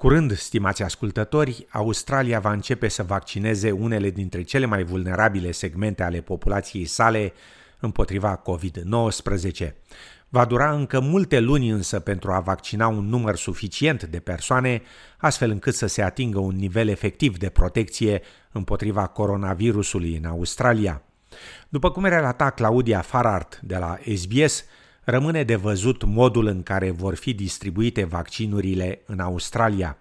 [0.00, 6.20] Curând, stimați ascultători, Australia va începe să vaccineze unele dintre cele mai vulnerabile segmente ale
[6.20, 7.32] populației sale
[7.80, 9.72] împotriva COVID-19.
[10.28, 14.82] Va dura încă multe luni însă pentru a vaccina un număr suficient de persoane,
[15.18, 18.22] astfel încât să se atingă un nivel efectiv de protecție
[18.52, 21.02] împotriva coronavirusului în Australia.
[21.68, 24.64] După cum relata Claudia Farart de la SBS,
[25.04, 29.98] rămâne de văzut modul în care vor fi distribuite vaccinurile în Australia.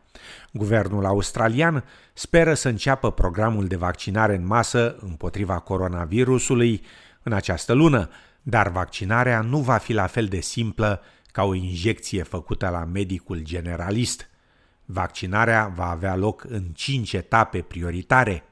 [0.51, 1.83] Guvernul australian
[2.13, 6.81] speră să înceapă programul de vaccinare în masă împotriva coronavirusului
[7.23, 8.09] în această lună,
[8.41, 13.39] dar vaccinarea nu va fi la fel de simplă ca o injecție făcută la medicul
[13.43, 14.29] generalist.
[14.85, 18.43] Vaccinarea va avea loc în cinci etape prioritare.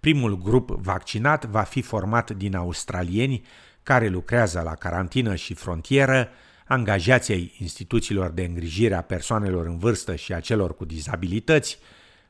[0.00, 3.44] Primul grup vaccinat va fi format din australieni
[3.84, 6.28] care lucrează la carantină și frontieră,
[6.66, 11.78] angajații instituțiilor de îngrijire a persoanelor în vârstă și a celor cu dizabilități,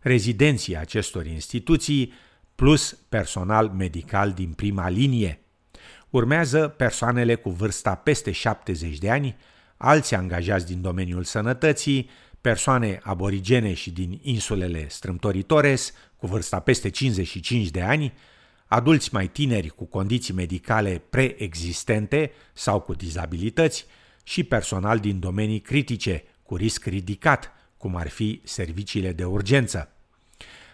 [0.00, 2.12] rezidenții acestor instituții,
[2.54, 5.38] plus personal medical din prima linie.
[6.10, 9.36] Urmează persoanele cu vârsta peste 70 de ani,
[9.76, 17.68] alți angajați din domeniul sănătății, persoane aborigene și din insulele strâmtoritores cu vârsta peste 55
[17.68, 18.12] de ani,
[18.74, 23.86] adulți mai tineri cu condiții medicale preexistente sau cu dizabilități
[24.22, 29.88] și personal din domenii critice cu risc ridicat, cum ar fi serviciile de urgență.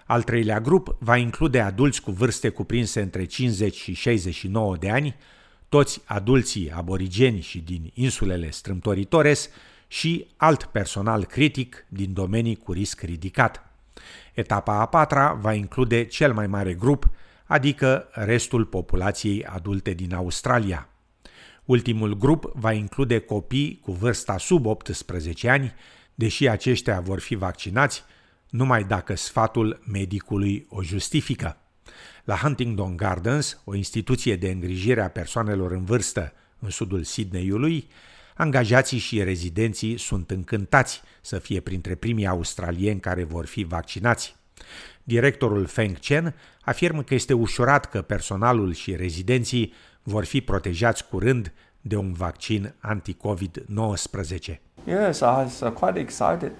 [0.06, 5.16] Al treilea grup va include adulți cu vârste cuprinse între 50 și 69 de ani,
[5.68, 9.48] toți adulții aborigeni și din insulele strâmtoritores
[9.88, 13.68] și alt personal critic din domenii cu risc ridicat.
[14.34, 17.10] Etapa a patra va include cel mai mare grup,
[17.50, 20.88] adică restul populației adulte din Australia.
[21.64, 25.74] Ultimul grup va include copii cu vârsta sub 18 ani,
[26.14, 28.04] deși aceștia vor fi vaccinați
[28.48, 31.56] numai dacă sfatul medicului o justifică.
[32.24, 37.88] La Huntingdon Gardens, o instituție de îngrijire a persoanelor în vârstă în sudul Sydneyului,
[38.34, 44.38] angajații și rezidenții sunt încântați să fie printre primii australieni care vor fi vaccinați.
[45.04, 49.72] Directorul Feng Chen afirmă că este ușurat că personalul și rezidenții
[50.02, 54.60] vor fi protejați curând de un vaccin anti-COVID-19.
[54.84, 56.52] Yes, I was uh, quite excited.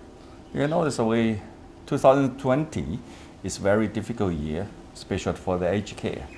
[0.55, 1.43] You know, this way
[1.85, 2.99] 2020
[3.43, 6.29] is a very difficult year, especially for the aged care.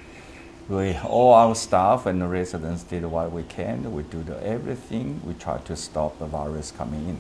[0.68, 3.92] We, all our staff and the residents did what we can.
[3.92, 5.20] We do the everything.
[5.26, 7.16] We try to stop the virus coming in.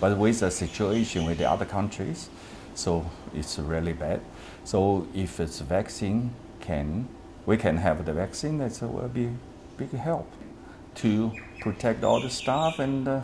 [0.00, 2.28] But with the situation with the other countries,
[2.74, 3.04] so
[3.38, 4.20] it's really bad.
[4.62, 6.30] So if it's vaccine
[6.66, 7.06] can,
[7.44, 9.28] we can have the vaccine, that will be
[9.76, 10.26] big help
[10.94, 13.20] to protect all the staff and uh,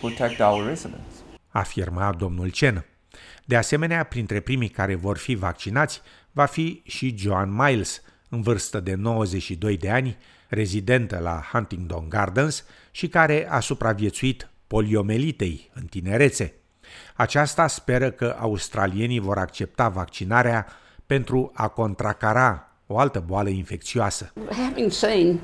[0.00, 1.22] protect our residents.
[1.48, 2.84] Afirma domnul Chen.
[3.44, 6.00] De asemenea, printre primii care vor fi vaccinați
[6.32, 10.16] va fi și Joan Miles, în vârstă de 92 de ani,
[10.48, 16.57] rezidentă la Huntingdon Gardens și care a supraviețuit poliomelitei în tinerețe.
[17.16, 20.66] Aceasta speră că australienii vor accepta vaccinarea
[21.06, 24.32] pentru a contracara o altă boală infecțioasă.
[24.50, 25.40] Having seen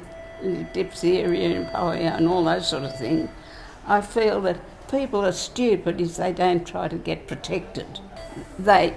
[0.73, 3.29] diphtheria and polio and all those sort of things,
[3.87, 4.57] I feel that
[4.91, 7.87] people are stupid if they don't try to get protected.
[8.65, 8.95] They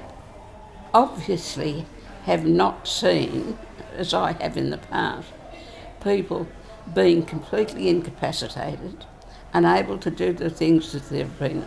[0.91, 1.85] obviously
[2.25, 3.55] have not seen,
[3.99, 5.33] as I have in the past,
[6.03, 6.45] people
[6.93, 9.05] being completely incapacitated,
[9.53, 11.63] unable to do the things that they've been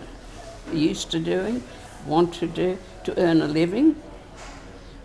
[0.73, 1.61] used to doing,
[2.07, 3.95] want to do, to earn a living,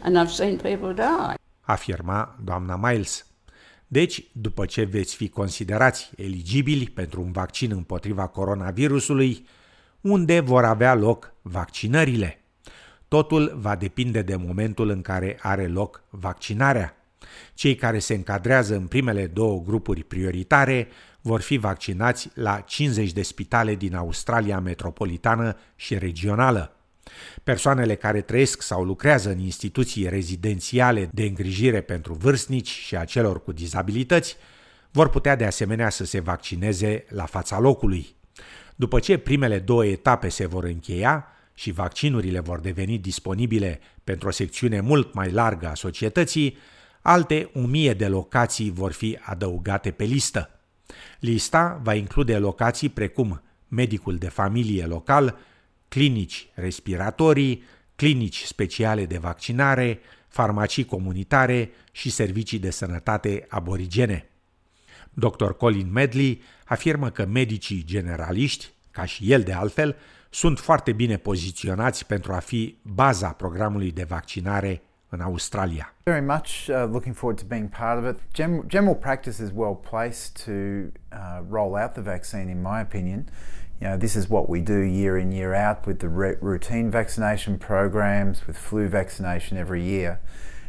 [0.02, 1.36] and I've seen people die.
[1.62, 3.26] Afirma doamna Miles.
[3.88, 9.46] Deci, după ce veți fi considerați eligibili pentru un vaccin împotriva coronavirusului,
[10.02, 12.40] unde vor avea loc vaccinările?
[13.08, 16.98] Totul va depinde de momentul în care are loc vaccinarea.
[17.54, 20.88] Cei care se încadrează în primele două grupuri prioritare
[21.26, 26.76] vor fi vaccinați la 50 de spitale din Australia metropolitană și regională.
[27.44, 33.44] Persoanele care trăiesc sau lucrează în instituții rezidențiale de îngrijire pentru vârstnici și a celor
[33.44, 34.36] cu dizabilități
[34.92, 38.16] vor putea de asemenea să se vaccineze la fața locului.
[38.76, 44.32] După ce primele două etape se vor încheia și vaccinurile vor deveni disponibile pentru o
[44.32, 46.58] secțiune mult mai largă a societății,
[47.02, 50.50] alte o mie de locații vor fi adăugate pe listă.
[51.20, 55.38] Lista va include locații precum medicul de familie local,
[55.88, 57.64] clinici respiratorii,
[57.96, 64.30] clinici speciale de vaccinare, farmacii comunitare și servicii de sănătate aborigene.
[65.14, 65.50] Dr.
[65.52, 69.96] Colin Medley afirmă că medicii generaliști, ca și el de altfel,
[70.30, 75.94] sunt foarte bine poziționați pentru a fi baza programului de vaccinare în Australia.
[76.04, 78.18] Very much uh, looking forward to being part of it.
[78.34, 80.52] Gen- general practice is well placed to
[81.12, 83.30] uh, roll out the vaccine, in my opinion.
[83.82, 86.90] You know, this is what we do year in, year out with the re- routine
[86.90, 90.20] vaccination programs, with flu vaccination every year.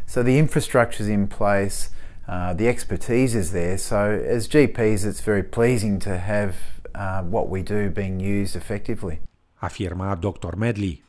[0.06, 1.90] So the infrastructure is in place,
[2.28, 3.78] uh, the expertise is there.
[3.78, 6.56] So as GPs, it's very pleasing to have
[6.94, 9.20] uh, what we do being used effectively.
[9.62, 10.56] Afirma Dr.
[10.56, 11.02] Medley.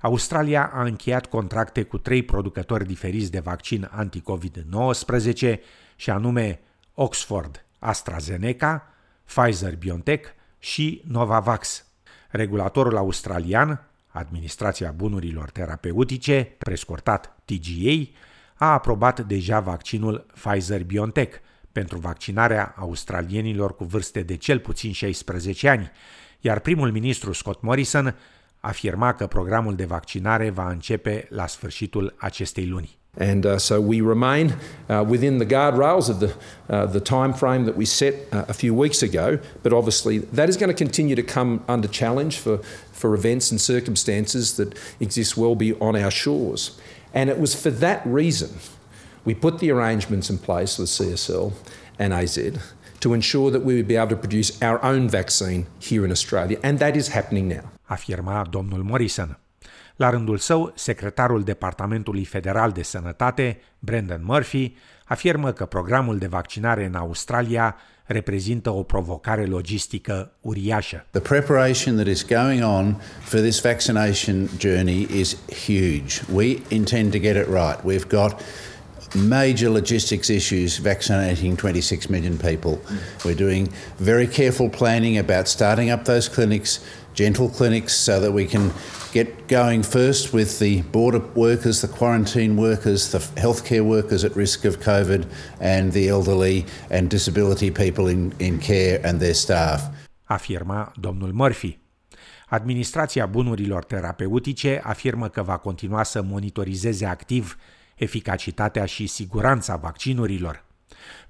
[0.00, 5.54] Australia a încheiat contracte cu trei producători diferiți de vaccin anti-COVID-19
[5.96, 6.60] și anume
[6.94, 8.92] Oxford AstraZeneca,
[9.24, 11.86] Pfizer-BioNTech și Novavax.
[12.28, 18.10] Regulatorul australian, Administrația Bunurilor Terapeutice, prescurtat TGA,
[18.54, 21.36] a aprobat deja vaccinul Pfizer-BioNTech
[21.72, 25.90] pentru vaccinarea australienilor cu vârste de cel puțin 16 ani,
[26.40, 28.16] iar primul ministru Scott Morrison
[28.64, 32.98] afirma că programul de vaccinare va începe la sfârșitul acestei luni.
[33.18, 34.54] And uh, so we remain
[34.88, 36.34] uh, within the guardrails of the,
[36.70, 40.48] uh, the time frame that we set uh, a few weeks ago, but obviously that
[40.48, 42.58] is going to continue to come under challenge for,
[42.92, 46.70] for events and circumstances that exist well beyond our shores.
[47.12, 48.48] And it was for that reason
[49.24, 51.52] we put the arrangements in place with CSL
[51.98, 52.38] and AZ
[53.02, 56.58] to ensure that we would be able to produce our own vaccine here in Australia,
[56.62, 57.72] and that is happening now.
[57.82, 59.38] Afirma domnul Morrison.
[59.96, 66.84] La rândul său, secretarul Departamentului Federal de Sănătate, Brendan Murphy, afirmă că programul de vaccinare
[66.84, 71.06] în Australia reprezintă o provocare logistică uriașă.
[71.10, 76.22] The preparation that is going on for this vaccination journey is huge.
[76.32, 77.78] We intend to get it right.
[77.84, 78.40] We've got
[79.14, 82.80] major logistics issues vaccinating 26 million people.
[83.24, 83.68] We're doing
[83.98, 86.80] very careful planning about starting up those clinics,
[87.14, 88.72] gentle clinics, so that we can
[89.12, 94.64] get going first with the border workers, the quarantine workers, the healthcare workers at risk
[94.64, 95.26] of COVID,
[95.60, 99.90] and the elderly and disability people in, in care and their staff.
[100.24, 101.80] Afirma domnul Murphy.
[102.48, 107.56] Administrația bunurilor terapeutice afirmă că va continua să monitorizeze activ
[108.02, 110.64] eficacitatea și siguranța vaccinurilor.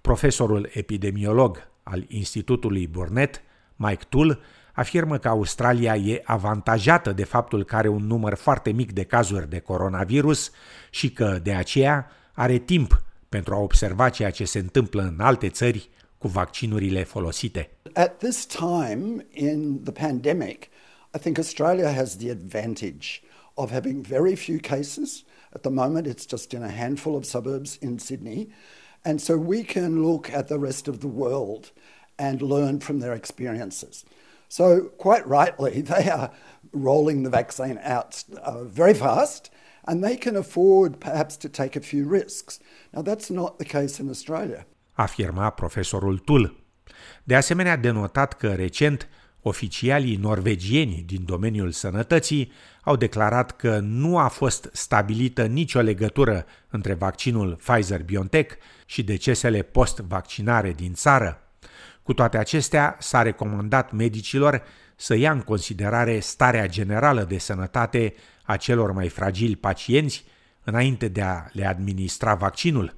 [0.00, 3.42] Profesorul epidemiolog al Institutului Burnett,
[3.76, 4.42] Mike Tull,
[4.72, 9.48] afirmă că Australia e avantajată de faptul că are un număr foarte mic de cazuri
[9.48, 10.50] de coronavirus
[10.90, 15.48] și că, de aceea, are timp pentru a observa ceea ce se întâmplă în alte
[15.48, 15.88] țări
[16.18, 17.70] cu vaccinurile folosite.
[17.94, 20.62] At this time in the pandemic,
[21.14, 23.06] I think Australia has the advantage
[23.54, 25.24] of having very few cases.
[25.54, 28.50] At the moment, it's just in a handful of suburbs in Sydney.
[29.04, 31.72] And so we can look at the rest of the world
[32.18, 34.04] and learn from their experiences.
[34.48, 36.30] So, quite rightly, they are
[36.72, 39.50] rolling the vaccine out uh, very fast
[39.84, 42.60] and they can afford perhaps to take a few risks.
[42.92, 44.64] Now, that's not the case in Australia.
[44.98, 46.56] Afirma profesorul Tull.
[47.24, 49.08] De asemenea, denotat că recent
[49.42, 52.52] oficialii norvegieni din domeniul sănătății
[52.82, 58.54] au declarat că nu a fost stabilită nicio legătură între vaccinul Pfizer-BioNTech
[58.86, 61.40] și decesele post-vaccinare din țară.
[62.02, 64.62] Cu toate acestea, s-a recomandat medicilor
[64.96, 70.24] să ia în considerare starea generală de sănătate a celor mai fragili pacienți
[70.64, 72.94] înainte de a le administra vaccinul.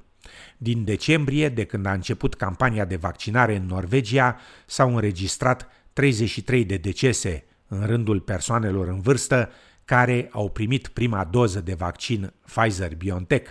[0.57, 4.37] Din decembrie, de când a început campania de vaccinare în Norvegia,
[4.67, 9.51] s-au înregistrat 33 de decese în rândul persoanelor în vârstă
[9.85, 13.51] care au primit prima doză de vaccin Pfizer-BioNTech.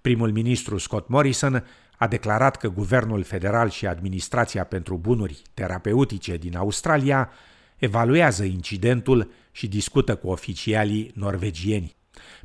[0.00, 1.64] Primul ministru Scott Morrison
[1.96, 7.30] a declarat că guvernul federal și administrația pentru bunuri terapeutice din Australia
[7.76, 11.96] evaluează incidentul și discută cu oficialii norvegieni.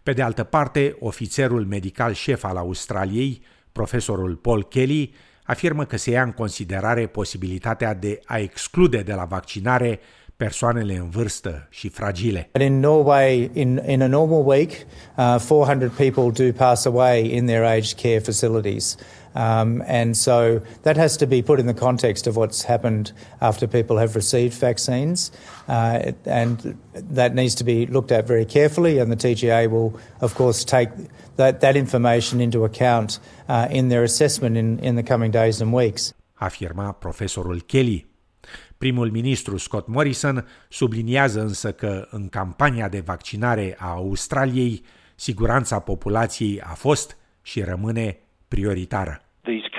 [0.04, 3.42] Pe de altă parte, ofițerul medical șef al Australiei,
[3.72, 5.14] profesorul Paul Kelly,
[5.46, 10.00] afirmă că se ia în considerare posibilitatea de a exclude de la vaccinare
[10.38, 12.50] persoanele în vârstă și fragile.
[12.60, 17.64] In Norway, in, in a normal week, uh, 400 people do pass away in their
[17.64, 18.96] aged care facilities.
[19.36, 23.12] Um, and so that has to be put in the context of what's happened
[23.42, 25.32] after people have received vaccines.
[25.68, 30.36] Uh, and that needs to be looked at very carefully, and the TGA will, of
[30.36, 30.90] course, take
[31.36, 35.74] that, that information into account uh, in their assessment in, in the coming days and
[35.74, 36.14] weeks.
[36.40, 38.06] Afirma profesorul Kelly.
[38.78, 44.84] Primul ministru Scott Morrison subliniază însă că în campania de vaccinare a Australiei,
[45.16, 49.25] siguranța populației a fost și rămâne prioritară.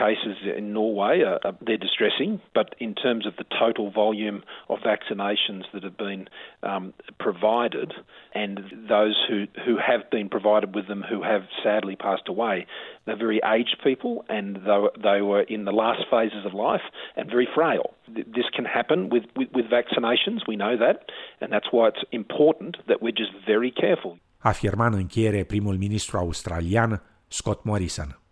[0.04, 4.78] Cases in Norway are, are, they're distressing, but in terms of the total volume of
[4.80, 6.28] vaccinations that have been
[6.62, 6.84] um,
[7.18, 7.92] provided
[8.34, 12.66] and those who, who have been provided with them who have sadly passed away,
[13.04, 16.86] they're very aged people and they were, they were in the last phases of life
[17.16, 17.94] and very frail.
[18.08, 21.10] This can happen with, with, with vaccinations, we know that,
[21.40, 24.18] and that's why it's important that we're just very careful.
[24.38, 28.25] Afirma în primul ministru australian Scott Morrison.